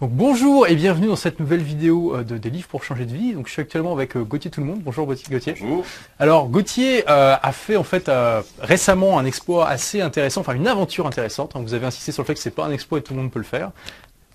[0.00, 3.12] Donc bonjour et bienvenue dans cette nouvelle vidéo euh, de des livres pour changer de
[3.12, 3.34] vie.
[3.34, 4.80] Donc je suis actuellement avec euh, Gauthier tout le monde.
[4.82, 5.54] Bonjour Gauthier.
[5.60, 5.84] Bonjour.
[6.18, 10.66] Alors Gauthier euh, a fait en fait euh, récemment un exploit assez intéressant, enfin une
[10.66, 11.52] aventure intéressante.
[11.54, 13.30] Vous avez insisté sur le fait que c'est pas un exploit et tout le monde
[13.30, 13.72] peut le faire.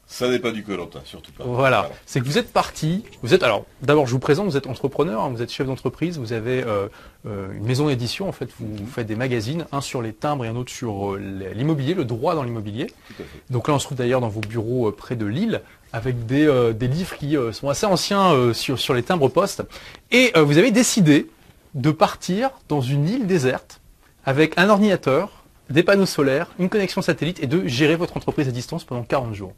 [0.08, 1.44] Ça n'est pas du Colanta, surtout pas.
[1.46, 3.04] Voilà, c'est que vous êtes parti.
[3.24, 6.20] Vous êtes alors d'abord je vous présente, vous êtes entrepreneur, hein, vous êtes chef d'entreprise,
[6.20, 6.88] vous avez euh,
[7.26, 10.46] euh, une maison d'édition en fait, vous, vous faites des magazines, un sur les timbres
[10.46, 12.88] et un autre sur euh, l'immobilier, le droit dans l'immobilier.
[13.50, 15.62] Donc là on se trouve d'ailleurs dans vos bureaux près de Lille
[15.92, 19.64] avec des, des livres qui sont assez anciens sur, sur les timbres postes.
[20.12, 21.30] Et vous avez décidé
[21.74, 23.80] de partir dans une île déserte
[24.26, 28.52] avec un ordinateur, des panneaux solaires, une connexion satellite et de gérer votre entreprise à
[28.52, 29.54] distance pendant 40 jours.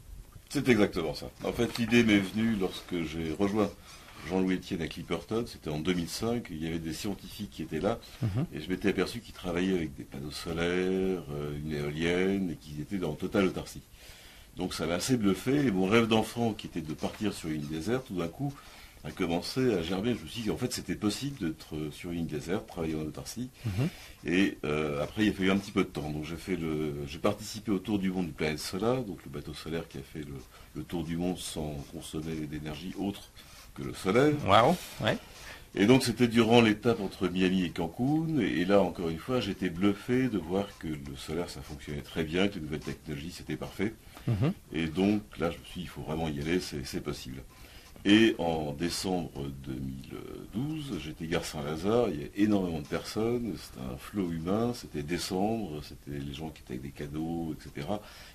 [0.48, 1.30] C'est exactement ça.
[1.44, 3.70] En fait, l'idée m'est venue lorsque j'ai rejoint
[4.28, 7.98] Jean-Louis Etienne à Clipperton, c'était en 2005, il y avait des scientifiques qui étaient là,
[8.22, 8.46] Mhm.
[8.54, 12.80] et je m'étais aperçu qu'ils travaillaient avec des panneaux solaires, euh, une éolienne, et qu'ils
[12.80, 13.82] étaient dans totale autarcie.
[14.56, 17.60] Donc ça m'a assez bluffé, et mon rêve d'enfant, qui était de partir sur une
[17.62, 18.52] île déserte, tout d'un coup,
[19.04, 20.14] a commencé à germer.
[20.14, 23.02] Je me suis dit qu'en fait c'était possible d'être sur une île déserte, travailler en
[23.02, 23.50] autarcie.
[23.64, 23.88] Mhm.
[24.26, 26.10] Et euh, après il a fallu un petit peu de temps.
[26.10, 29.30] Donc j'ai fait le, j'ai participé au tour du monde du planète Solar, donc le
[29.30, 30.34] bateau solaire qui a fait le,
[30.74, 33.30] le tour du monde sans consommer d'énergie autre
[33.74, 34.34] que le solaire.
[34.46, 35.16] Waouh Ouais.
[35.74, 38.38] Et donc c'était durant l'étape entre Miami et Cancun.
[38.40, 42.24] Et, là encore une fois j'étais bluffé de voir que le solaire ça fonctionnait très
[42.24, 43.92] bien, que les nouvelles technologies c'était parfait.
[44.26, 44.52] Mhm.
[44.72, 47.42] Et donc là, je me suis dit, il faut vraiment y aller, c'est possible.
[48.04, 49.30] Et en décembre
[49.64, 55.02] 2012, j'étais gare Saint-Lazare, il y a énormément de personnes, c'était un flot humain, c'était
[55.02, 57.88] décembre, c'était les gens qui étaient avec des cadeaux, etc.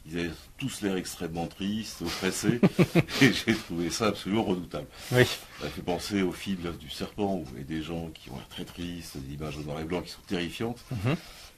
[0.06, 2.60] Ils avaient tous l'air extrêmement tristes, oppressés,
[3.22, 4.88] et j'ai trouvé ça absolument redoutable.
[5.12, 5.26] Oui.
[5.62, 8.30] Ça fait penser au film L'œuf du serpent, où il y a des gens qui
[8.30, 10.84] ont l'air très tristes, des images en noir et blanc qui sont terrifiantes.
[10.92, 11.16] Mhm.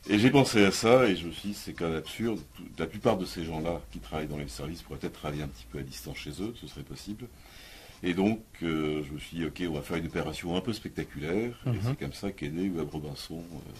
[0.07, 2.39] Et j'ai pensé à ça et je me suis dit, c'est quand même absurde.
[2.77, 5.65] La plupart de ces gens-là qui travaillent dans les services pourraient peut-être travailler un petit
[5.71, 7.27] peu à distance chez eux, ce serait possible.
[8.03, 10.73] Et donc, euh, je me suis dit, ok, on va faire une opération un peu
[10.73, 11.57] spectaculaire.
[11.65, 11.79] Et Mhm.
[11.83, 13.43] c'est comme ça qu'est né Web Robinson.
[13.53, 13.71] euh,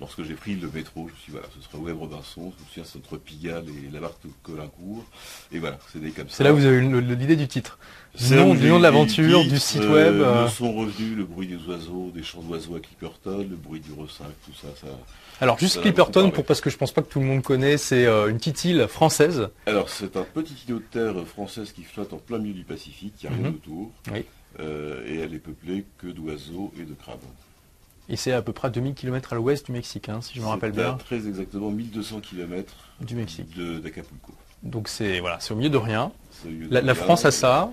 [0.00, 2.52] lorsque j'ai pris le métro, je me suis dit, voilà, ce sera Web Robinson.
[2.58, 5.04] Je me souviens, c'est entre Pigalle et la barque de Colincourt.
[5.52, 6.36] Et voilà, c'est né comme ça.
[6.38, 7.78] C'est là où vous avez eu l'idée du titre.
[8.30, 10.42] Nom- du nom de l'aventure, du site web, euh, euh.
[10.44, 13.92] Le son revenu, le bruit des oiseaux, des chants d'oiseaux à Clipperton, le bruit du
[13.92, 14.88] ressac, tout ça, ça.
[15.40, 17.78] Alors juste Ça Clipperton, pour, parce que je pense pas que tout le monde connaît,
[17.78, 19.48] c'est euh, une petite île française.
[19.66, 23.14] Alors, c'est un petit îlot de terre française qui flotte en plein milieu du Pacifique,
[23.22, 23.54] il n'y a rien Mhm.
[23.54, 23.90] autour.
[24.12, 24.24] Oui.
[24.60, 27.18] Euh, et elle est peuplée que d'oiseaux et de crabes.
[28.08, 30.46] Et c'est à peu près 2000 km à l'ouest du Mexique, hein, si je me
[30.46, 33.56] rappelle à bien, Très exactement 1200 km du Mexique.
[33.82, 34.32] d'Acapulco.
[34.62, 36.12] Donc c'est voilà, au milieu de rien.
[36.44, 36.94] Milieu de La.
[36.94, 37.70] France a ça.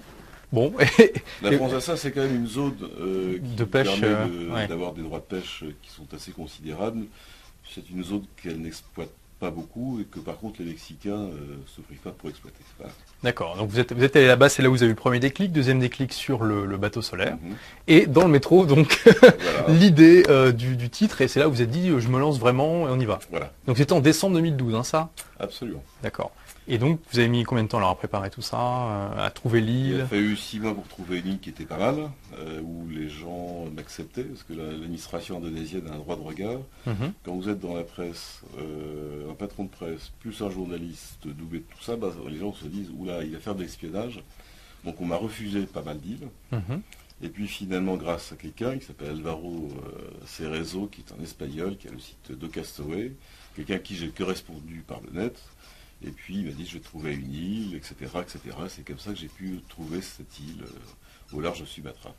[0.52, 0.74] Bon,
[1.44, 4.28] La France a ça, c'est quand même une zone euh, qui De pêche, permet euh,
[4.48, 4.68] de- ouais.
[4.68, 7.06] d'avoir des droits de pêche qui sont assez considérables.
[7.74, 11.82] C'est une zone qu'elle n'exploite pas beaucoup et que par contre les Mexicains euh, se
[11.82, 12.58] privent pas pour exploiter.
[13.24, 13.56] D'accord.
[13.58, 15.20] Donc vous êtes, vous êtes allé là-bas, c'est là où vous avez eu le premier
[15.20, 17.38] déclic, deuxième déclic sur le, le bateau solaire.
[17.42, 17.56] Mhm.
[17.88, 19.04] Et dans le métro, donc
[19.68, 22.08] l'idée euh, du, du titre, et c'est là où vous vous êtes dit, euh, je
[22.10, 23.20] me lance vraiment et on y va.
[23.30, 25.10] voilà, Donc c'était en décembre 2012, hein, ça?
[25.40, 25.84] Absolument.
[26.04, 26.32] D'accord.
[26.72, 29.32] Et donc vous avez mis combien de temps alors à préparer tout ça, euh, à
[29.32, 32.12] trouver Il l'île a fallu six mois pour trouver une île qui était pas mal,
[32.38, 36.60] euh, où les gens m'acceptaient, parce que la- l'administration indonésienne a un droit de regard.
[36.86, 37.14] Mhm.
[37.26, 41.60] Quand vous êtes dans la presse, euh, un patron de presse, plus un journaliste doublé
[41.60, 44.22] de tout ça, bah, les gens se disent, oula, il va faire de l'espionnage.
[44.86, 46.28] Donc on m'a refusé pas mal d'îles.
[46.52, 46.82] Mhm.
[47.24, 49.70] Et puis finalement, grâce à quelqu'un qui s'appelle Alvaro
[50.28, 53.14] Cerezo, qui est un espagnol, qui a le site Docastaway,
[53.56, 55.38] quelqu'un à qui j'ai correspondu par le net,
[56.06, 57.96] et puis il m'a dit je vais trouver une île, etc.
[58.22, 58.40] etc.
[58.70, 62.14] C'est comme ça que j'ai pu trouver cette île euh, au large de Sumatra.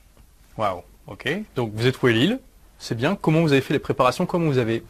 [0.57, 1.29] Waouh, ok.
[1.57, 2.41] Donc vous avez trouvé l'île,
[2.79, 3.17] c'est bien.
[3.17, 4.27] Comment vous avez fait les préparations?
[4.27, 4.83] Comment vous avez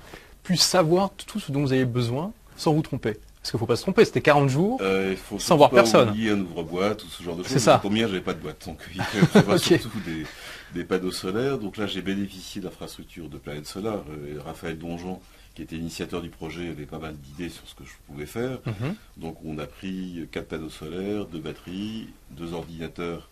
[0.42, 3.16] pu savoir tout ce dont vous avez besoin sans vous tromper?
[3.40, 4.78] Parce qu'il ne faut pas se tromper, c'était 40 jours.
[4.82, 6.10] Euh, il faut Sans voir pas personne.
[6.10, 7.52] oublier un ouvre-boîte ou ce genre de choses.
[7.52, 7.78] C'est ça.
[7.78, 9.00] Pour j'avais pas de boîte, donc il
[9.50, 9.60] Ok.
[9.60, 10.26] surtout des,
[10.74, 11.58] des panneaux solaires.
[11.58, 14.00] Donc là, j'ai bénéficié de l'infrastructure de Planète Solar.
[14.10, 15.20] Euh, Raphaël Donjon,
[15.60, 18.60] qui était initiateur du projet, avait pas mal d'idées sur ce que je pouvais faire.
[18.64, 18.94] Mhm.
[19.18, 23.28] Donc on a pris quatre panneaux solaires, deux batteries, deux ordinateurs,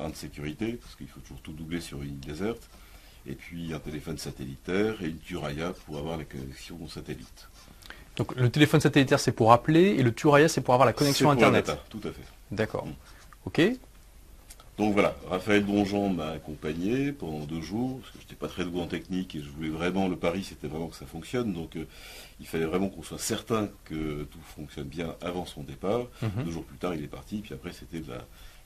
[0.00, 2.70] un de sécurité, parce qu'il faut toujours tout doubler sur une île déserte,
[3.26, 7.48] et puis un téléphone satellitaire et une Turaya pour avoir la connexion au satellite.
[8.16, 11.26] Donc le téléphone satellitaire c'est pour appeler et le Turaya c'est pour avoir la connexion
[11.26, 11.70] pour internet.
[11.90, 12.24] tout à fait.
[12.50, 12.86] D'accord.
[12.86, 12.94] Mm.
[13.44, 13.60] Ok.
[14.78, 18.64] Donc voilà, Raphaël Donjon m'a accompagné pendant deux jours, parce que je n'étais pas très
[18.64, 21.76] doué en technique et je voulais vraiment, le pari c'était vraiment que ça fonctionne, donc
[21.76, 21.86] euh,
[22.40, 26.02] il fallait vraiment qu'on soit certain que tout fonctionne bien avant son départ.
[26.20, 26.44] Mhm.
[26.44, 28.02] Deux jours plus tard il est parti, puis après c'était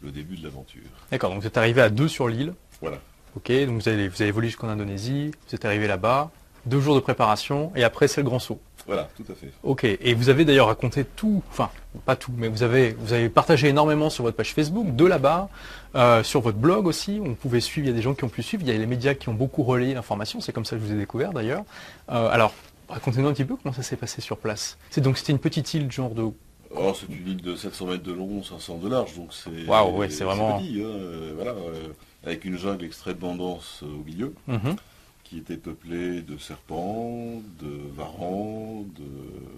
[0.03, 0.83] le début de l'aventure.
[1.12, 1.31] D'accord.
[1.31, 2.55] Donc vous êtes arrivé à deux sur l'île.
[2.81, 2.99] Voilà.
[3.37, 3.53] Ok.
[3.53, 5.31] Donc vous avez, vous avez volé jusqu'en Indonésie.
[5.49, 6.33] Vous êtes arrivé là-bas.
[6.67, 8.61] deux jours de préparation, et après c'est le grand saut.
[8.91, 9.53] Voilà, tout à fait.
[9.63, 11.71] Ok, et vous avez d'ailleurs raconté tout, enfin
[12.05, 15.49] pas tout, mais vous avez, vous avez partagé énormément sur votre page Facebook, de là-bas,
[15.95, 18.29] euh, sur votre blog aussi, on pouvait suivre, il y a des gens qui ont
[18.29, 20.75] pu suivre, il y a les médias qui ont beaucoup relayé l'information, c'est comme ça
[20.75, 21.63] que je vous ai découvert d'ailleurs.
[22.11, 22.53] Euh, alors,
[22.89, 24.77] racontez-nous un petit peu comment ça s'est passé sur place.
[24.91, 26.25] C'est donc c'était une petite île genre de...
[26.77, 29.69] Alors c'est une île de 700 mètres de long, 500 de large, donc c'est...
[29.69, 30.59] Waouh, ouais, c'est vraiment...
[30.59, 31.91] petit, hein, euh, voilà, euh,
[32.25, 34.35] avec une jungle extrêmement dense au milieu.
[34.49, 34.75] Mhm.
[35.31, 38.85] Qui était peuplé de serpents, de varans,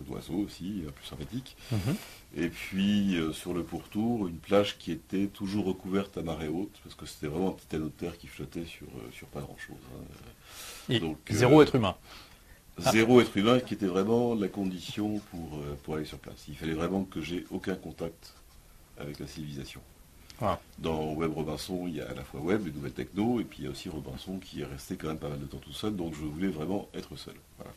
[0.07, 1.57] d'oiseaux aussi, euh, plus sympathiques.
[1.73, 1.97] Mhm.
[2.37, 6.79] Et puis euh, sur le pourtour, une plage qui était toujours recouverte à marée haute,
[6.85, 9.41] parce que c'était vraiment un petit anneau de terre qui flottait sur, euh, sur pas
[9.41, 9.77] grand-chose.
[10.91, 10.99] hein.
[10.99, 11.97] Donc, zéro euh, être humain.
[12.85, 12.93] Ah.
[12.93, 16.45] Zéro être humain, qui était vraiment la condition pour, pour aller sur place.
[16.49, 18.35] Il fallait vraiment que j'ai aucun contact
[18.99, 19.81] avec la civilisation.
[20.43, 20.57] Wow.
[20.79, 23.61] Dans Web Robinson, il y a à la fois Web, les nouvelles techno, et puis
[23.61, 25.73] il y a aussi Robinson qui est resté quand même pas mal de temps tout
[25.73, 27.35] seul, donc je voulais vraiment être seul.
[27.59, 27.73] Voilà.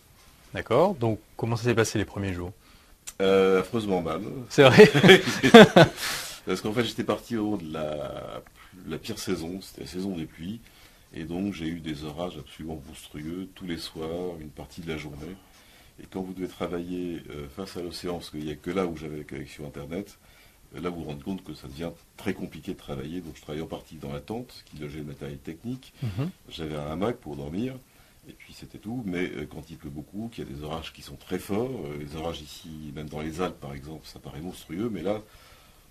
[0.52, 2.52] D'accord, donc comment ça s'est passé les premiers jours?
[3.22, 4.22] Euh, affreusement mal.
[4.50, 4.90] C'est vrai
[6.48, 8.42] Parce qu'en fait, j'étais parti au moment de la,
[8.88, 10.60] la pire saison, c'était la saison des pluies.
[11.14, 14.98] Et donc, j'ai eu des orages absolument monstrueux tous les soirs, une partie de la
[14.98, 15.36] journée.
[16.02, 18.86] Et quand vous devez travailler euh, face à l'océan, parce qu'il n'y a que là
[18.86, 20.18] où j'avais la connexion Internet,
[20.82, 23.22] là vous vous rendez compte que ça devient très compliqué de travailler.
[23.22, 25.94] Donc, je travaillais en partie dans la tente, qui logeait le matériel technique.
[26.04, 26.30] Mhm.
[26.50, 27.76] J'avais un hamac pour dormir.
[28.28, 29.04] Et puis c'était tout.
[29.06, 31.70] Mais euh, quand il pleut beaucoup, qu'il y a des orages qui sont très forts,
[31.86, 34.90] euh, les orages ici, même dans les Alpes par exemple, ça paraît monstrueux.
[34.92, 35.22] Mais là,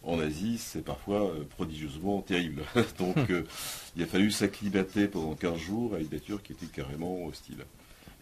[0.06, 2.62] en Asie, c'est parfois euh, prodigieusement terrible.
[2.98, 3.44] Donc euh,
[3.96, 7.64] il a fallu s'acclimater pendant 15 jours à une nature qui était carrément hostile.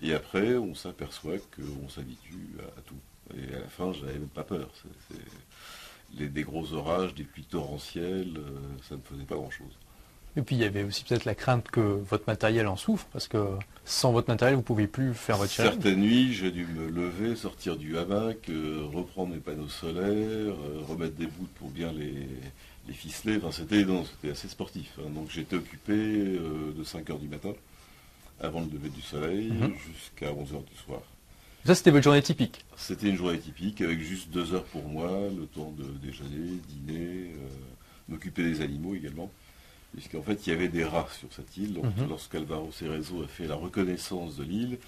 [0.03, 2.97] Et après, on s'aperçoit qu'on s'habitue à, à tout.
[3.37, 4.69] Et à la fin, j'avais même pas peur.
[6.19, 9.73] Les, des gros orages, des pluies torrentielles, euh, ça ne faisait pas grand-chose.
[10.35, 13.29] Et puis il y avait aussi peut-être la crainte que votre matériel en souffre, parce
[13.29, 13.45] que
[13.85, 15.75] sans votre matériel, vous ne pouviez plus faire votre challenge.
[15.75, 20.07] Certaines nuits, j'ai dû me lever, sortir du hamac, euh, reprendre mes panneaux solaires,
[20.55, 22.27] euh, remettre des bouts pour bien les,
[22.89, 23.37] les ficeler.
[23.43, 24.91] Enfin, c'était assez sportif.
[25.01, 25.11] hein.
[25.15, 27.53] Donc j'étais occupé euh, de 5 heures du matin,
[28.41, 29.75] avant le lever du soleil, Mhm.
[29.93, 31.03] jusqu'à 11 heures du soir.
[31.65, 32.65] Ça, c'était votre journée typique.
[32.77, 37.33] C'était une journée typique, avec juste deux heures pour moi, le temps de déjeuner, dîner,
[37.37, 37.49] euh,
[38.09, 39.31] m'occuper des animaux également.
[39.95, 41.75] Puisqu'en fait, il y avait des rats sur cette île.
[41.75, 42.09] Donc, Mhm.
[42.09, 44.79] Lorsqu'Alvaro Cerezo a fait la reconnaissance de l'île,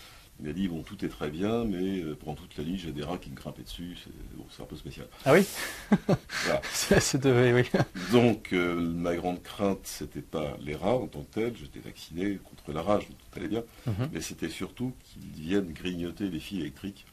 [0.40, 2.90] il a dit, bon, tout est très bien, mais euh, pendant toute la nuit, j'ai
[2.90, 3.96] des rats qui me grimpaient dessus.
[4.02, 5.06] C'est bon, c'est un peu spécial.
[5.24, 5.46] Ah oui?
[6.44, 6.60] Voilà.
[6.72, 7.62] Ça, C'était, oui.
[8.10, 11.56] Donc, euh, ma grande crainte, c'était pas les rats en tant que tels.
[11.56, 13.62] J'étais vacciné contre la rage, donc tout allait bien.
[13.86, 14.10] Mhm.
[14.12, 17.06] Mais c'était surtout qu'ils viennent grignoter les fils électriques.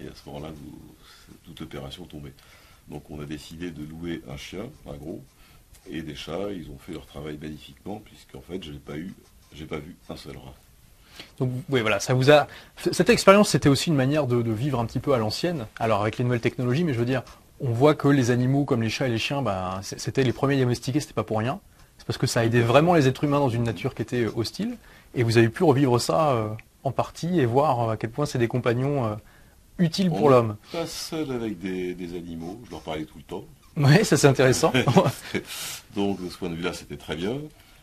[0.00, 0.52] Et à ce moment-là,
[1.44, 2.34] toute opération tombait.
[2.88, 5.24] Donc on a décidé de louer un chien, un gros,
[5.88, 6.50] et des chats.
[6.52, 9.14] Ils ont fait leur travail magnifiquement, puisqu'en fait, je n'ai pas eu,
[9.54, 10.54] j'ai pas vu un seul rat.
[11.38, 12.46] Donc oui, voilà, ça vous a.
[12.92, 15.66] Cette expérience, c'était aussi une manière de, de vivre un petit peu à l'ancienne.
[15.78, 17.22] Alors avec les nouvelles technologies, mais je veux dire,
[17.60, 20.58] on voit que les animaux comme les chats et les chiens, bah, c'était les premiers
[20.58, 21.60] domestiqués, c'était pas pour rien.
[21.98, 24.32] C'est parce que ça aidait vraiment les êtres humains dans une nature qui était euh,
[24.36, 24.76] hostile.
[25.14, 26.48] Et vous avez pu revivre ça euh,
[26.84, 29.14] en partie et voir euh, à quel point c'est des compagnons euh,
[29.78, 30.56] utiles pour l'homme.
[30.72, 33.44] Pas seul avec des, des animaux, je leur parlais tout le temps.
[33.76, 34.72] Ouais, ça c'est intéressant.
[35.96, 37.38] Donc de ce point de vue-là, c'était très bien.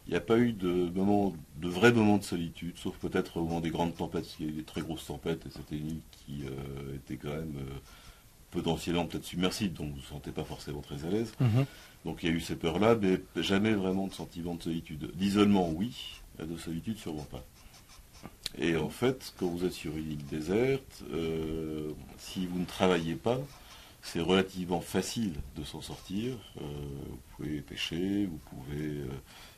[0.08, 3.44] Il n'y a pas eu de moment, de vrais moments de solitude, sauf peut-être au
[3.44, 5.78] moment des grandes tempêtes, parce qu'il y a eu des très grosses tempêtes, et c'était
[5.78, 7.80] une île qui euh, était quand même euh,
[8.52, 11.32] potentiellement peut-être submersible, donc vous ne vous sentez pas forcément très à l'aise.
[11.40, 11.66] Mhm.
[12.06, 15.12] Donc il y a eu ces peurs-là, mais jamais vraiment de sentiment de solitude.
[15.16, 17.46] D'isolement, oui, de solitude, sûrement pas.
[18.58, 23.16] Et en fait, quand vous êtes sur une île déserte, euh, si vous ne travaillez
[23.16, 23.39] pas,
[24.01, 26.34] c'est relativement facile de s'en sortir.
[26.62, 26.63] Euh,
[27.10, 29.08] vous pouvez pêcher, vous pouvez euh,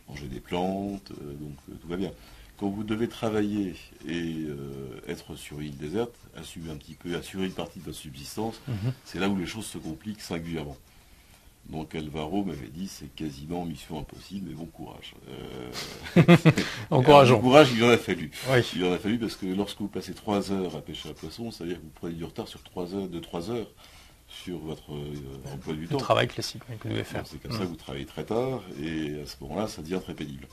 [0.09, 2.11] manger des plantes, euh, donc euh, tout va bien.
[2.57, 3.75] Quand vous devez travailler
[4.07, 7.85] et euh, être sur une île déserte, assumer un petit peu, assurer une partie de
[7.85, 8.93] votre subsistance, Mhm.
[9.03, 10.77] c'est là où les choses se compliquent singulièrement.
[11.69, 15.15] Donc Alvaro m'avait dit c'est quasiment mission impossible, mais bon courage.
[16.17, 17.01] Euh,
[17.39, 18.31] courage, il en a fallu.
[18.51, 18.59] Oui.
[18.75, 21.51] Il en a fallu parce que lorsque vous passez trois heures à pêcher un poisson,
[21.51, 23.67] c'est-à-dire que vous prenez du retard sur trois heures, de trois heures
[24.27, 25.97] sur votre euh, emploi du Le temps.
[25.97, 27.23] travail classique oui, que vous devez faire.
[27.25, 30.13] C'est comme ça que vous travaillez très tard et à ce moment-là, ça devient très
[30.13, 30.47] pénible.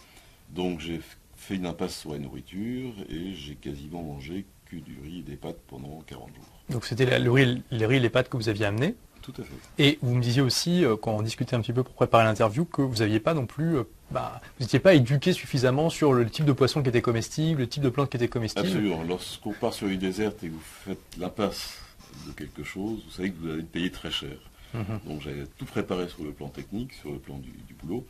[0.51, 1.01] Donc j'ai
[1.37, 5.37] fait une impasse sur la nourriture et j'ai quasiment mangé que du riz et des
[5.37, 6.45] pâtes pendant 40 jours.
[6.71, 8.95] Donc c'était la- le riz, les riz et les pâtes que vous aviez amenés.
[9.23, 9.53] Tout à fait.
[9.79, 12.65] Et vous me disiez aussi, euh, quand on discutait un petit peu pour préparer l'interview,
[12.65, 16.29] que vous n'aviez pas non plus, euh, bah, vous n'étiez pas éduqué suffisamment sur le
[16.29, 18.67] type de poisson qui était comestible, le type de plante qui était comestible.
[18.67, 19.05] Absolument.
[19.05, 21.79] Lorsqu'on part sur une déserte et que vous faites l'impasse
[22.27, 24.37] de quelque chose, vous savez que vous allez payer très cher.
[24.75, 25.01] Mhm.
[25.07, 28.07] Donc j'avais tout préparé sur le plan technique, sur le plan du, du boulot.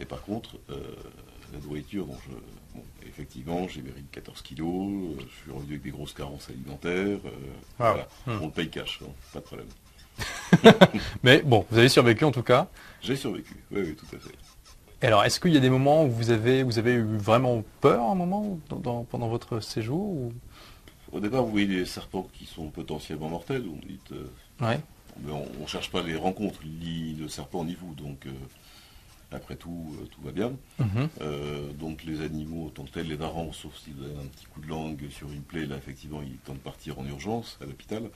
[0.00, 0.56] Et par contre,
[1.52, 2.06] la nourriture,
[3.06, 7.18] effectivement, j'ai mérité 14 kilos, je suis revenu avec des grosses carences alimentaires.
[7.78, 8.08] Voilà.
[8.26, 8.38] Hmm.
[8.42, 9.66] On paye cash, hein, pas de problème.
[11.22, 12.68] Mais bon, vous avez survécu en tout cas.
[13.00, 15.06] J'ai survécu, oui, oui, tout à fait.
[15.06, 18.02] alors, est-ce qu'il y a des moments où vous avez, vous avez eu vraiment peur
[18.02, 20.32] un moment pendant votre séjour
[21.12, 23.64] Au départ, vous voyez des serpents qui sont potentiellement mortels.
[23.66, 24.76] On dit, euh,
[25.28, 27.94] on ne cherche pas les rencontres, ni le serpent ni vous.
[27.94, 28.32] Donc, euh,
[29.32, 30.52] après tout, euh, tout va bien.
[30.78, 31.08] Mhm.
[31.78, 34.66] donc les animaux, tant que tels, les varans, sauf s'ils vous un petit coup de
[34.66, 38.10] langue sur une plaie, là effectivement, il est temps de partir en urgence à l'hôpital.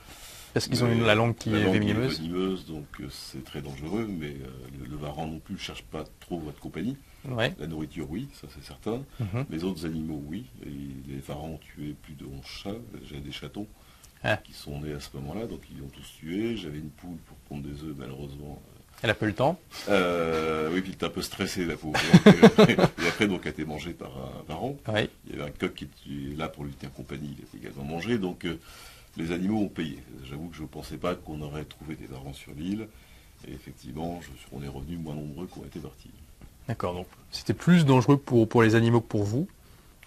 [0.55, 2.65] Parce qu'ils ont la langue qui est venimeuse.
[2.65, 6.61] donc c'est très dangereux, mais euh, le, varan non plus ne cherche pas trop votre
[6.61, 6.95] compagnie.
[7.59, 9.03] La nourriture, oui, ça c'est certain.
[9.19, 9.45] Mhm.
[9.49, 10.45] Les autres animaux, oui.
[10.63, 12.69] les varans ont tué plus de 11 chats.
[13.09, 13.67] J'ai des chatons
[14.23, 14.37] ah.
[14.37, 16.57] qui sont nés à ce moment-là, donc ils ont tous tué.
[16.57, 18.61] J'avais une poule pour pondre des œufs, malheureusement.
[18.67, 21.99] Euh, elle a peu le temps Oui, puis elle était un peu stressée, la pauvre.
[22.69, 24.77] et après, donc, elle a été mangée par un varan.
[25.27, 27.57] Il y avait un coq qui était là pour lui tenir compagnie, il a été
[27.57, 28.17] également mangé.
[28.17, 28.47] Donc,
[29.17, 29.99] les animaux ont payé.
[30.23, 32.87] J'avoue que je ne pensais pas qu'on aurait trouvé des varans sur l'île.
[33.47, 36.11] Et effectivement, je, on est revenu moins nombreux qu'on était partis.
[36.67, 39.47] D'accord, donc c'était plus dangereux pour, pour les animaux que pour vous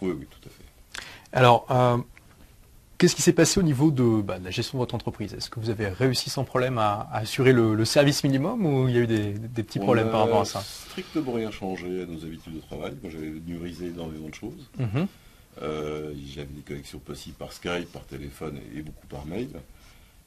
[0.00, 0.64] Oui, oui, tout à fait.
[1.32, 1.98] Alors, euh,
[2.96, 5.34] qu'est-ce qui s'est passé au niveau bah, de, la gestion de votre entreprise?
[5.34, 8.98] Est-ce que vous avez réussi sans problème à, assurer le, service minimum ou il y
[8.98, 10.60] a eu des, petits problèmes par rapport à ça?
[10.60, 12.94] strictement rien changé à nos habitudes de travail.
[13.02, 14.68] Moi, j'avais numérisé énormément de choses.
[14.78, 15.06] Mhm.
[15.62, 19.48] Euh, j'avais des connexions possibles par Skype, par téléphone et, beaucoup par mail.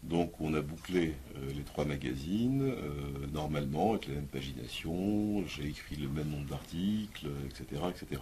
[0.04, 5.68] Donc on a bouclé euh, les trois magazines euh, normalement avec la même pagination, j'ai
[5.68, 8.22] écrit le même nombre d'articles, etc., etc.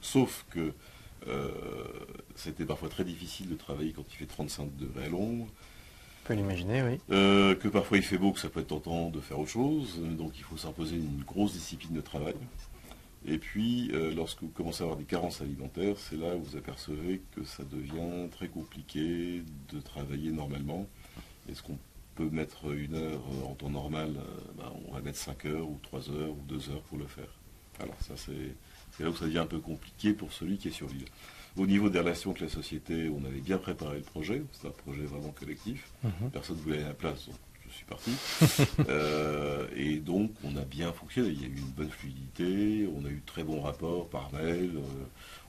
[0.00, 0.72] Sauf que
[2.36, 5.46] c'était parfois très difficile de travailler quand il fait 35 degrés à l'ombre.
[5.46, 7.00] On peut l'imaginer, oui.
[7.08, 10.00] que parfois il fait beau, que ça peut être tentant de faire autre chose.
[10.16, 12.36] Donc il faut s'imposer une grosse discipline de travail.
[13.28, 16.56] Et puis, euh, lorsque vous commencez à avoir des carences alimentaires, c'est là où vous
[16.56, 19.42] apercevez que ça devient très compliqué
[19.72, 20.86] de travailler normalement.
[21.48, 21.78] Est-ce qu'on
[22.14, 25.68] peut mettre une heure euh, en temps normal euh, ben, On va mettre 5 heures
[25.68, 27.28] ou 3 heures ou 2 heures pour le faire.
[27.80, 30.88] Alors ça, c'est là où ça devient un peu compliqué pour celui qui est sur
[30.88, 31.04] l'île.
[31.56, 34.42] Au niveau des relations avec la société, on avait bien préparé le projet.
[34.52, 35.90] C'est un projet vraiment collectif.
[36.04, 36.30] Mhm.
[36.30, 37.28] Personne ne voulait aller à la place,
[37.76, 38.10] suis parti.
[38.88, 41.30] Euh, et donc, on a bien fonctionné.
[41.30, 44.72] Il y a eu une bonne fluidité, on a eu très bons rapports par mail.
[44.76, 44.80] Euh,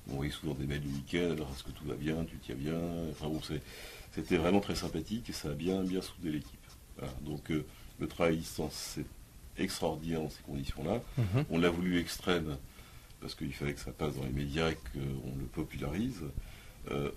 [0.10, 1.34] on voyait souvent des mails du week-end.
[1.34, 2.26] Alors, est-ce que tout va bien?
[2.26, 2.80] Tu tiens bien?
[3.12, 3.40] Enfin bon,
[4.18, 6.60] c'était vraiment très sympathique et ça a bien, bien soudé l'équipe.
[7.22, 7.64] Donc, euh,
[8.00, 9.06] le travail à distance, c'est
[9.62, 11.02] extraordinaire dans ces conditions-là.
[11.18, 11.46] Mhm.
[11.52, 12.58] On l'a voulu extrême
[13.22, 16.24] parce qu'il fallait que ça passe dans les médias et qu'on le popularise.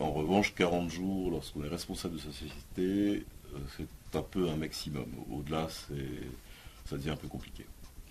[0.01, 3.25] en revanche, 40 jours, lorsqu'on est responsable de sa société,
[3.77, 5.07] c'est un peu un maximum.
[5.31, 7.65] Au-delà, ça devient un peu compliqué.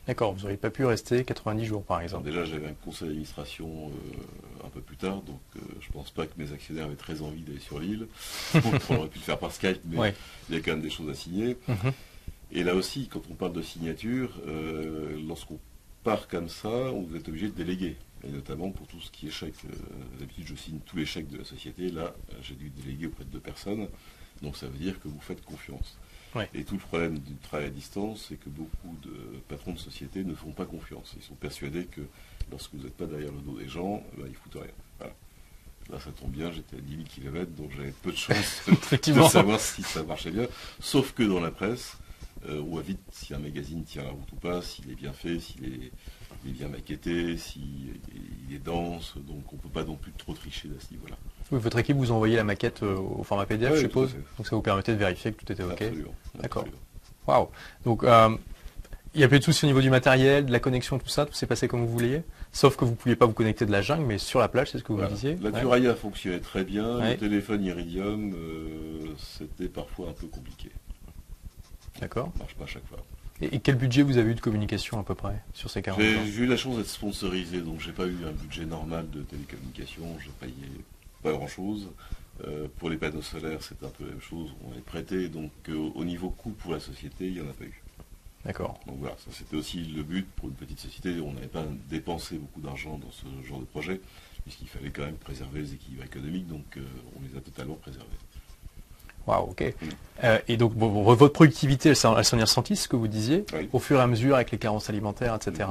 [0.07, 2.25] D'accord, vous n'auriez pas pu rester 90 jours par exemple.
[2.25, 6.09] déjà, j'avais un conseil d'administration euh, un peu plus tard, donc euh, je ne pense
[6.11, 8.07] pas que mes actionnaires avaient très envie d'aller sur l'île.
[8.55, 10.13] on aurait pu le faire par Skype, mais
[10.49, 11.57] il y a quand même des choses à signer.
[11.67, 11.93] Mhm.
[12.51, 15.59] Et là aussi, quand on parle de signature, euh, lorsqu'on
[16.03, 17.95] part comme ça, vous êtes obligé de déléguer.
[18.23, 19.53] Et notamment pour tout ce qui est chèque.
[20.19, 21.89] D'habitude, je signe tous les chèques de la société.
[21.89, 23.87] Là, j'ai dû déléguer auprès de deux personnes.
[24.41, 25.97] Donc ça veut dire que vous faites confiance.
[26.53, 30.23] Et tout le problème du travail à distance, c'est que beaucoup de patrons de société
[30.23, 31.13] ne font pas confiance.
[31.17, 32.01] Ils sont persuadés que
[32.51, 35.09] lorsque vous n'êtes pas derrière le dos des gens, eh ben, ils ne foutent rien.
[35.91, 39.23] Là, ça tombe bien, j'étais à 10 000 km, donc j'avais peu de chance de
[39.23, 40.45] savoir si ça marchait bien.
[40.79, 41.97] Sauf que dans la presse,
[42.47, 45.13] euh, on voit vite si un magazine tient la route ou pas, s'il est bien
[45.13, 45.91] fait, s'il est,
[46.45, 47.99] bien maquetté, s'il
[48.51, 49.15] est dense.
[49.17, 51.17] Donc on ne peut pas non plus trop tricher à ce niveau-là
[51.51, 54.15] votre équipe vous envoyait la maquette euh, au format PDF, je suppose.
[54.37, 55.83] Donc ça vous permettait de vérifier que tout était OK.
[56.39, 56.65] D'accord.
[57.27, 57.47] Waouh.
[57.85, 58.29] Donc euh,
[59.13, 61.25] il n'y a plus de soucis au niveau du matériel, de la connexion, tout ça,
[61.25, 62.21] tout s'est passé comme vous vouliez.
[62.51, 64.71] Sauf que vous ne pouviez pas vous connecter de la jungle, mais sur la plage,
[64.71, 65.37] c'est ce que vous disiez.
[65.41, 65.95] La ouais.
[65.95, 66.99] fonctionnait très bien.
[66.99, 70.69] Le téléphone Iridium, euh, c'était parfois un peu compliqué.
[71.99, 72.31] D'accord.
[72.37, 72.99] marche pas à chaque fois.
[73.41, 76.43] Et, quel budget vous avez eu de communication à peu près sur ces 40 J'ai
[76.43, 80.17] eu la chance d'être sponsorisé, donc j'ai pas eu un budget normal de télécommunication.
[80.19, 80.53] J'ai payé
[81.23, 81.89] pas grand-chose.
[82.47, 84.49] Euh, pour les panneaux solaires, c'est un peu la même chose.
[84.65, 87.53] On est prêté, donc euh, au niveau coût pour la société, il n'y en a
[87.53, 87.81] pas eu.
[88.45, 88.79] D'accord.
[88.87, 91.19] Donc voilà, ça c'était aussi le but pour une petite société.
[91.19, 93.99] On n'avait pas dépensé beaucoup d'argent dans ce genre de projet,
[94.43, 96.81] puisqu'il fallait quand même préserver les équilibres économiques, donc euh,
[97.17, 98.07] on les a totalement préservés.
[99.27, 99.73] Waouh, ok.
[100.47, 104.01] et donc votre productivité, elle, s'en est ressentie, ce que vous disiez, au fur et
[104.01, 105.67] à mesure avec les carences alimentaires, etc.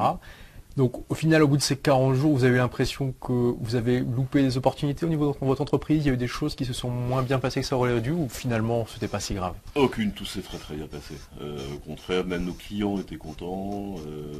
[0.78, 3.99] Donc au final, au bout de ces 40 jours, vous avez l'impression que vous avez
[3.99, 6.05] loupé des opportunités au niveau de votre entreprise?
[6.05, 8.00] Il y a eu des choses qui se sont moins bien passées que ça aurait
[8.00, 9.57] dû ou finalement c'était pas si grave?
[9.75, 11.14] Aucune, tout s'est très très bien passé.
[11.40, 14.33] Euh, au contraire, même nos clients étaient contents, euh,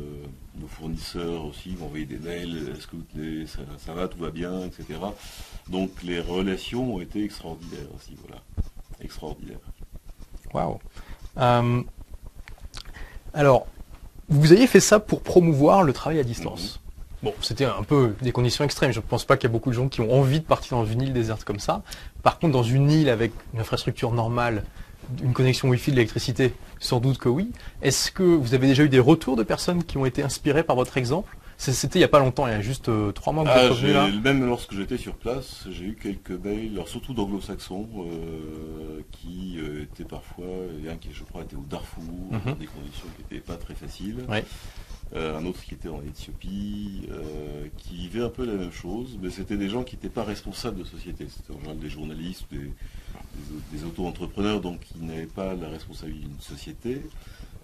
[0.61, 4.31] nos fournisseurs aussi m'ont envoyé des mails, est-ce que vous tenez, ça, va, tout va
[4.31, 5.01] bien, etc.
[5.69, 8.41] Donc les relations ont été extraordinaires aussi, voilà.
[9.01, 9.59] Extraordinaires.
[10.53, 10.79] Waouh.
[11.39, 11.83] Euh,
[13.35, 13.67] alors,
[14.29, 16.75] vous avez fait ça pour promouvoir le travail à distance.
[16.75, 16.89] Mhm.
[17.21, 18.93] Bon, c'était un peu des conditions extrêmes.
[18.93, 20.77] Je ne pense pas qu'il y a beaucoup de gens qui ont envie de partir
[20.77, 21.83] dans une île déserte comme ça.
[22.23, 24.63] Par contre, dans une île avec une infrastructure normale,
[25.23, 27.51] une connexion Wi-Fi de l'électricité, sans doute que oui.
[27.83, 30.77] Est-ce que vous avez déjà eu des retours de personnes qui ont été inspirées par
[30.77, 31.37] votre exemple?
[31.59, 33.57] C'était il n'y a pas longtemps, il y a juste euh, trois mois que vous
[33.57, 34.09] êtes ah, revenu là.
[34.23, 40.05] Même lorsque j'étais sur place, j'ai eu quelques mails, surtout d'anglo-saxons, euh, qui euh, étaient
[40.05, 40.47] parfois,
[40.79, 42.41] il y a un qui je crois était au Darfour, mhm.
[42.45, 44.25] dans des conditions qui n'étaient pas très faciles.
[45.17, 47.09] un autre qui était en Éthiopie,
[47.77, 50.79] qui vivait un peu la même chose, mais c'était des gens qui n'étaient pas responsables
[50.79, 51.27] de société.
[51.29, 52.71] C'était en général des journalistes, des,
[53.73, 57.03] des, auto-entrepreneurs, donc qui n'avaient pas la responsabilité d'une société.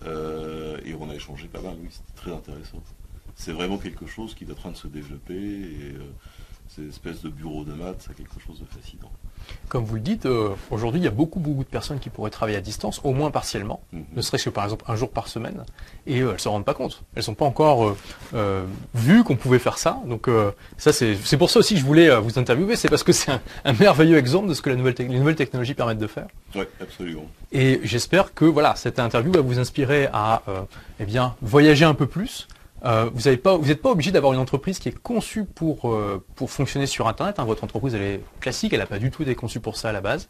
[0.04, 2.82] et on a échangé pas mal, oui, c'était très intéressant
[3.36, 6.02] c'est vraiment quelque chose qui est en train de se développer et euh,
[6.68, 9.10] ces espèces de bureaux de maths, c'est quelque chose de fascinant.
[9.68, 12.30] Comme vous le dites, euh, aujourd'hui, il y a beaucoup, beaucoup de personnes qui pourraient
[12.30, 14.04] travailler à distance, au moins partiellement, mhm.
[14.16, 15.64] ne serait-ce que par exemple un jour par semaine,
[16.06, 17.02] et euh, elles ne se rendent pas compte.
[17.14, 17.94] Elles ne sont pas encore
[18.94, 20.00] vues qu'on pouvait faire ça.
[20.06, 20.28] Donc
[20.78, 23.32] ça, c'est pour ça aussi que je voulais vous interviewer, c'est parce que c'est
[23.64, 26.28] un, merveilleux exemple de ce que la nouvelle les nouvelles technologies permettent de faire.
[26.54, 27.26] Oui, absolument.
[27.52, 30.42] Et j'espère que voilà, cette interview va vous inspirer à
[30.98, 32.48] eh bien, voyager un peu plus,
[32.84, 36.50] euh, vous n'êtes pas, pas obligé d'avoir une entreprise qui est conçue pour, euh, pour
[36.50, 37.38] fonctionner sur Internet.
[37.38, 37.44] Hein.
[37.44, 39.92] Votre entreprise, elle est classique, elle n'a pas du tout été conçue pour ça à
[39.92, 40.28] la base.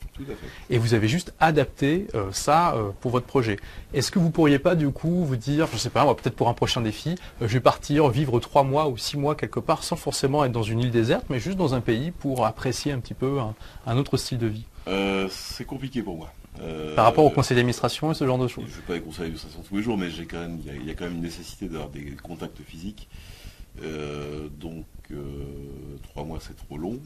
[0.70, 3.58] Et vous avez juste adapté euh, ça pour votre projet.
[3.92, 6.48] Est-ce que vous pourriez pas, du coup, vous dire, je ne sais pas, peut-être pour
[6.48, 9.96] un prochain défi, je vais partir vivre trois mois ou six mois quelque part sans
[9.96, 13.14] forcément être dans une île déserte, mais juste dans un pays pour apprécier un petit
[13.14, 13.38] peu
[13.86, 14.64] un autre style de vie?
[15.30, 16.30] C'est compliqué pour moi.
[16.60, 18.94] Euh, Par rapport au conseil d'administration et ce genre de choses Je ne fais pas
[18.94, 21.16] les conseils d'administration tous les jours, mais j'ai quand même, il y, a quand même
[21.16, 23.08] une nécessité d'avoir des contacts physiques.
[23.82, 25.16] Euh, donc, euh,
[26.04, 26.98] trois mois, c'est trop long.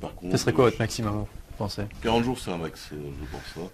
[0.00, 1.26] Par contre, ce serait quoi votre maximum, vous
[1.56, 1.84] pensez?
[2.02, 3.70] 40 jours, c'est un max, je pense.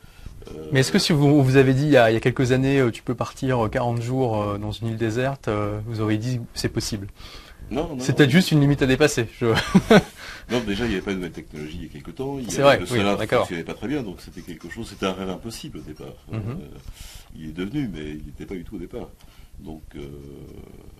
[0.73, 3.15] Mais est-ce que si vous vous avez dit il y, a, quelques années, tu peux
[3.15, 5.51] partir 40 jours dans une île déserte,
[5.87, 7.09] vous auriez dit c'est possible?
[7.71, 8.01] Non, non.
[8.01, 9.27] C'est peut-être juste une limite à dépasser.
[10.51, 12.39] Non, déjà, il n'y avait pas de nouvelle technologie il y a quelques temps.
[12.49, 15.13] C'est vrai, le salaire ne fonctionnait pas très bien, donc c'était quelque chose, c'était un
[15.13, 16.15] rêve impossible au départ.
[16.33, 16.41] Mhm.
[16.41, 16.55] Euh,
[17.37, 19.09] il est devenu, mais il n'était pas du tout au départ.
[19.61, 20.01] Donc, euh,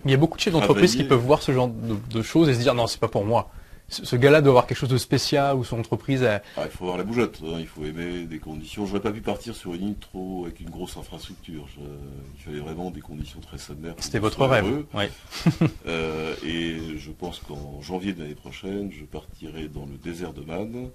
[0.05, 2.53] il y a beaucoup de chefs d'entreprise qui peuvent voir ce genre de, choses et
[2.53, 3.49] se dire non, c'est pas pour moi
[3.91, 6.23] ce gars-là doit avoir quelque chose de spécial ou son entreprise.
[6.23, 7.57] Ah, il faut avoir la bougeotte, hein.
[7.59, 8.85] il faut aimer des conditions.
[8.85, 11.67] Je n'aurais pas pu partir sur une île trop avec une grosse infrastructure.
[11.77, 13.95] il fallait vraiment des conditions très sommaires.
[13.99, 14.85] C'était votre rêve.
[14.93, 15.05] Oui.
[15.87, 20.41] Euh, et je pense qu'en janvier de l'année prochaine, je partirai dans le désert de
[20.41, 20.89] Man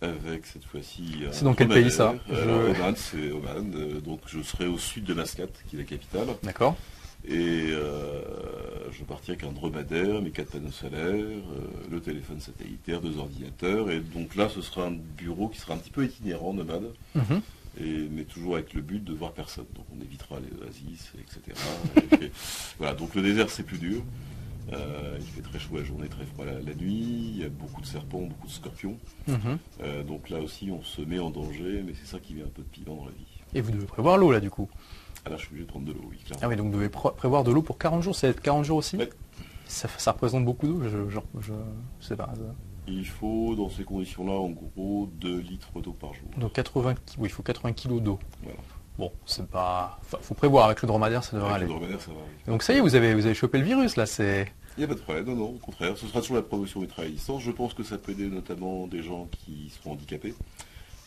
[0.00, 1.24] avec cette fois-ci.
[1.32, 2.14] C'est dans quel pays ça?
[2.30, 3.72] Oman, c'est Oman.
[3.74, 6.28] Euh, donc je serai au sud de Mascate, qui est la capitale.
[6.42, 6.76] D'accord.
[7.26, 8.22] Et euh,
[8.92, 11.40] je partis avec un dromadaire, mes quatre panneaux solaires, euh,
[11.90, 13.90] le téléphone satellitaire, deux ordinateurs.
[13.90, 16.92] Et donc là, ce sera un bureau qui sera un petit peu itinérant, nomade.
[17.14, 17.42] Mhm.
[17.80, 19.66] Et, mais toujours avec le but de voir personne.
[19.74, 22.30] Donc on évitera les oasis, etc.
[22.78, 24.02] voilà, donc le désert c'est plus dur.
[24.72, 27.32] Euh, il fait très chaud la journée, très froid la, nuit.
[27.34, 28.98] Il y a beaucoup de serpents, beaucoup de scorpions.
[29.26, 29.58] Mhm.
[30.06, 32.62] donc là aussi, on se met en danger, mais c'est ça qui met un peu
[32.62, 33.38] de piment dans la vie.
[33.54, 34.68] Et vous devez prévoir l'eau là du coup
[35.24, 36.88] ah là, je suis obligé de prendre de l'eau, oui, Ah oui, donc vous devez
[36.88, 38.14] prévoir de l'eau pour 40 jours.
[38.14, 38.96] C'est 40 jours aussi
[39.68, 41.52] ça, représente beaucoup d'eau je, je,
[42.00, 42.30] sais pas.
[42.86, 46.28] Il faut, dans ces conditions-là, en gros, 2 litres d'eau par jour.
[46.38, 48.18] Donc 80, oui, il faut 80 kg d'eau.
[48.98, 50.00] Bon, c'est pas.
[50.12, 51.66] Il faut prévoir avec le dromadaire, ça devrait aller.
[51.66, 52.50] Le dromadaire, ça va.
[52.50, 54.52] Donc ça y est, vous avez, vous avez chopé le virus là, c'est.
[54.76, 55.96] Il n'y a pas de problème, non, non, au contraire.
[55.96, 57.42] Ce sera toujours la promotion du travail à distance.
[57.42, 60.34] Je pense que ça peut aider notamment des gens qui seront handicapés.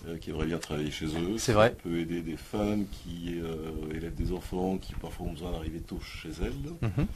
[0.08, 1.38] Euh, qui aimeraient bien travailler chez eux.
[1.38, 1.70] C'est vrai.
[1.70, 5.80] Ça peut aider des femmes qui euh, élèvent des enfants, qui parfois ont besoin d'arriver
[5.80, 6.90] tôt chez elles.
[6.90, 7.08] Mhm.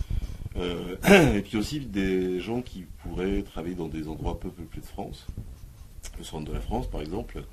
[0.57, 4.85] Euh, et puis aussi des gens qui pourraient travailler dans des endroits peu peuplés de
[4.85, 5.25] France,
[6.19, 7.43] le centre de la France par exemple,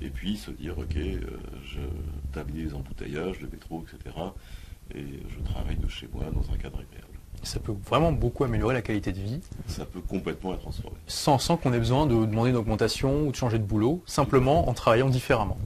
[0.00, 1.80] et puis se dire ok, je
[2.32, 4.14] termine les embouteillages, le métro, etc.
[4.94, 7.07] Et je travaille de chez moi dans un cadre agréable.
[7.48, 9.40] Ça peut vraiment beaucoup améliorer la qualité de vie.
[9.68, 10.98] Ça peut complètement être transformé.
[11.06, 14.68] Sans, sans qu'on ait besoin de demander une augmentation ou de changer de boulot, simplement
[14.68, 15.56] en travaillant différemment.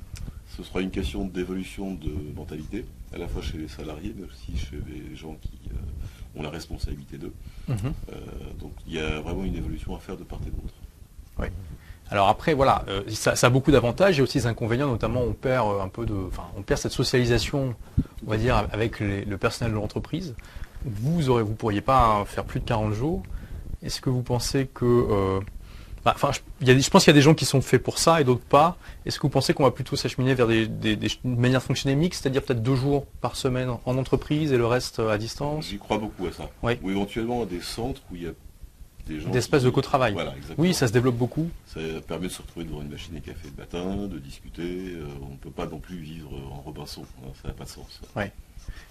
[0.56, 4.56] Ce sera une question d'évolution de mentalité, à la fois chez les salariés, mais aussi
[4.56, 7.32] chez les gens qui euh, ont la responsabilité d'eux.
[7.66, 7.76] Mhm.
[7.82, 8.14] Euh,
[8.60, 10.74] donc il y a vraiment une évolution à faire de part et d'autre.
[11.40, 11.48] Oui.
[12.10, 15.80] Alors après, voilà, euh, ça, a beaucoup d'avantages et aussi des inconvénients, notamment on perd
[15.80, 17.74] un peu de, enfin, on perd cette socialisation,
[18.24, 20.36] on va dire, avec le personnel de l'entreprise
[20.84, 23.22] vous ne vous pourriez pas faire plus de 40 jours.
[23.82, 25.40] Est-ce que vous pensez que euh,
[26.04, 27.60] Bah, enfin, je, y a des- je pense qu'il y a des gens qui sont
[27.60, 28.76] faits pour ça et d'autres pas.
[29.06, 31.64] Est-ce que vous pensez qu'on va plutôt s'acheminer vers des, des, des- une manière de
[31.64, 35.18] fonctionner mixte, c'est-à-dire peut-être deux jours par semaine en entreprise et le reste euh, à
[35.18, 35.66] distance?
[35.66, 36.50] J'y crois beaucoup à ça.
[36.64, 36.72] Oui.
[36.82, 38.32] Ou éventuellement à des centres où il y a
[39.06, 39.30] des gens.
[39.30, 40.12] Des espaces qui- de co-travail.
[40.12, 40.56] Voilà, exactement.
[40.66, 41.48] Oui, ça se développe beaucoup.
[41.66, 44.62] Ça permet de se retrouver devant une machine à café le matin, de discuter.
[44.96, 47.02] euh, on ne peut pas non plus vivre en Robinson.
[47.24, 48.00] hein, ça n'a pas de sens.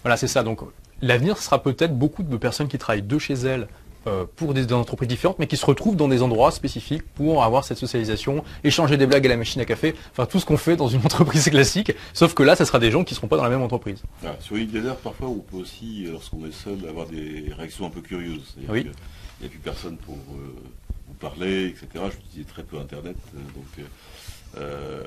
[0.04, 0.44] Voilà, c'est ça.
[0.44, 0.62] Donc
[1.02, 3.68] l'avenir sera peut-être beaucoup de personnes qui travaillent de chez elles
[4.08, 7.44] euh, pour des, des entreprises différentes, mais qui se retrouvent dans des endroits spécifiques pour
[7.44, 10.58] avoir cette socialisation, échanger des blagues à la machine à café, enfin tout ce qu'on
[10.58, 11.94] fait dans une entreprise classique.
[12.14, 14.02] Sauf que là, ça sera des gens qui ne seront pas dans la même entreprise.
[14.22, 14.38] Voilà.
[14.40, 18.02] Sur l'île parfois, on peut aussi, euh, lorsqu'on est seul, avoir des réactions un peu
[18.02, 18.56] curieuses.
[18.70, 18.88] Oui.
[19.40, 20.56] Il n'y a plus personne pour euh,
[21.08, 22.06] vous parler, etc.
[22.12, 23.18] J'utilisais très peu Internet.
[23.34, 23.86] donc,
[24.58, 25.04] euh,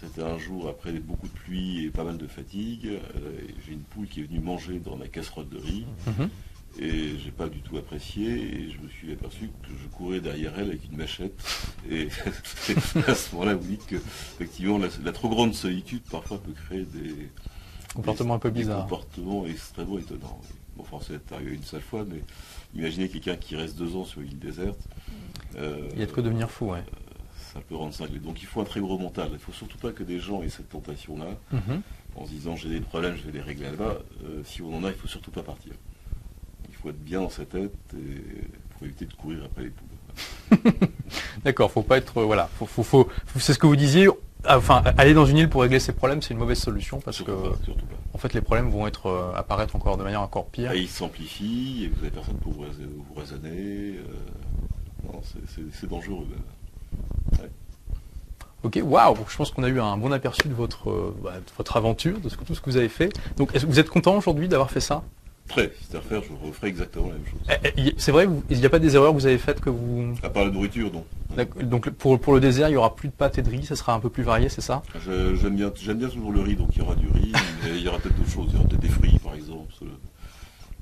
[0.00, 2.86] c'était un jour après beaucoup de pluie et pas mal de fatigue.
[2.86, 2.98] euh,
[3.66, 5.86] J'ai une poule qui est venue manger dans ma casserole de riz.
[6.06, 6.28] Mhm.
[6.78, 10.52] Et j'ai pas du tout apprécié et je me suis aperçu que je courais derrière
[10.56, 11.34] elle avec une machette.
[11.90, 12.08] Et
[13.08, 16.84] à ce moment-là, vous dites que effectivement la, la trop grande solitude parfois peut créer
[16.84, 17.28] des,
[17.94, 18.82] Comportement un peu des bizarre.
[18.82, 20.40] comportements extrêmement étonnants.
[20.42, 20.48] oui.
[20.76, 22.22] Bon, enfin, c'est arrivé une seule fois, mais
[22.76, 24.78] imaginez quelqu'un qui reste deux ans sur une île déserte.
[25.56, 26.84] euh, Il y a de quoi devenir fou, ouais.
[27.52, 28.18] Ça peut rendre cinglé.
[28.18, 29.28] Donc il faut un très gros mental.
[29.30, 31.82] Il ne faut surtout pas que des gens aient cette tentation-là, Mhm.
[32.16, 33.98] en se disant j'ai des problèmes, je vais les régler là-bas.
[34.24, 35.72] Euh, si on en a, il faut surtout pas partir.
[36.68, 39.86] Il faut être bien dans sa tête et pour éviter de courir après les poules.
[41.44, 44.08] D'accord, faut pas être, euh, voilà, faut, faut, faut- faut- c'est ce que vous disiez.
[44.44, 47.18] Ah, Enfin, aller dans une île pour régler ses problèmes, c'est une mauvaise solution parce
[47.18, 47.96] que, Surtout pas, surtout pas.
[48.14, 50.70] en fait, les problèmes vont être euh, apparaître encore de manière encore pire.
[50.72, 53.96] Ah, il s'amplifie et vous avez personne pour vous, rais- vous raisonner.
[53.98, 54.02] euh,
[55.12, 56.26] non, c'est- dangereux.
[56.30, 56.38] même.
[58.62, 61.52] Ok, waouh, je pense qu'on a eu un bon aperçu de votre, euh, bah, de
[61.56, 63.10] votre aventure, de ce tout ce que vous avez fait.
[63.36, 65.02] Donc, est-ce que vous êtes content aujourd'hui d'avoir fait ça?
[65.48, 67.40] Très, si c'était à refaire, je referais exactement la même chose.
[67.64, 69.70] Eh, eh, C'est vrai, il n'y a pas des erreurs que vous avez faites que
[69.70, 70.14] vous.
[70.22, 71.04] À part la nourriture, non.
[71.62, 73.74] Donc pour, pour le désert, il y aura plus de pâtes et de riz, ça
[73.76, 74.82] sera un peu plus varié, c'est ça?
[75.04, 77.32] Je- J'aime bien, bien toujours le riz, donc il y aura du riz,
[77.64, 78.46] mais il y aura peut-être d'autres choses.
[78.50, 79.18] Il y aura peut-être des fruits,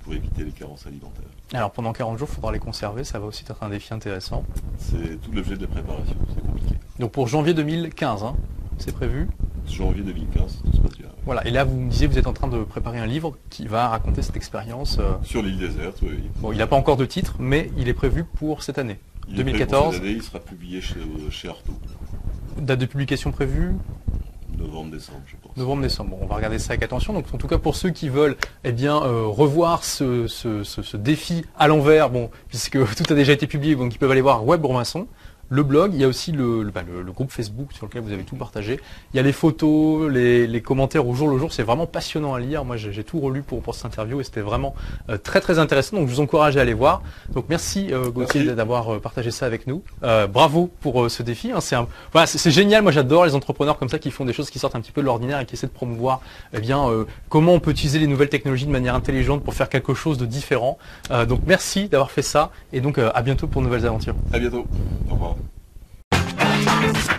[0.08, 1.26] pour éviter les carences alimentaires.
[1.52, 4.42] Alors pendant 40 jours, il faudra les conserver, ça va aussi être un défi intéressant.
[4.78, 6.74] C'est tout l'objet de la préparation, c'est compliqué.
[6.98, 8.34] Donc pour janvier 2015, hein,
[8.78, 9.28] c'est prévu.
[9.66, 11.08] Janvier 2015, tout se passe bien.
[11.26, 13.66] Voilà, et là vous me disiez, vous êtes en train de préparer un livre qui
[13.66, 14.96] va raconter cette expérience.
[14.98, 16.20] euh, Sur l'île déserte, oui.
[16.36, 18.98] Bon, il n'a pas encore de titre, mais il est prévu pour cette année.
[19.28, 19.84] Il est prêt 2014.
[19.84, 21.74] pour cette année, il sera publié chez, euh, chez Artaud,
[22.58, 23.74] Date de publication prévue
[24.58, 25.56] novembre-décembre, je pense.
[25.56, 26.18] Novembre-décembre.
[26.20, 27.12] On va regarder ça avec attention.
[27.12, 32.10] Donc, en tout cas, pour ceux qui veulent, eh euh, revoir ce, défi à l'envers,
[32.48, 35.06] puisque tout a déjà été publié, donc ils peuvent aller voir Web Robinson,
[35.50, 35.92] le blog.
[35.94, 38.22] Il y a aussi le, le, bah, le- le groupe Facebook sur lequel vous avez
[38.24, 38.80] tout partagé.
[39.12, 41.52] Il y a les photos, les, les commentaires au jour le jour.
[41.52, 42.64] C'est vraiment passionnant à lire.
[42.64, 44.74] Moi, j'ai tout relu pour, pour cette interview et c'était vraiment
[45.08, 45.96] euh, très très intéressant.
[45.96, 47.02] Donc, je vous encourage à aller voir.
[47.32, 49.82] Donc, merci euh, Gauthier d'avoir euh, partagé ça avec nous.
[50.02, 51.52] Bravo pour ce défi.
[51.52, 51.60] hein.
[51.60, 51.76] C'est
[52.12, 52.82] voilà, génial.
[52.82, 55.00] Moi, j'adore les entrepreneurs comme ça qui font des choses qui sortent un petit peu
[55.00, 56.20] de l'ordinaire et qui essaient de promouvoir
[56.52, 56.84] eh bien,
[57.28, 60.26] comment on peut utiliser les nouvelles technologies de manière intelligente pour faire quelque chose de
[60.26, 60.78] différent.
[61.28, 64.14] Donc, merci d'avoir fait ça et donc à bientôt pour de nouvelles aventures.
[64.32, 64.66] À bientôt.
[65.10, 65.37] Au revoir.
[66.64, 67.17] Thank you.